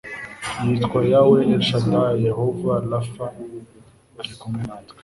[0.63, 3.25] yitwa yawe el shadai jehova rafa
[4.19, 4.97] ari kumwe natwe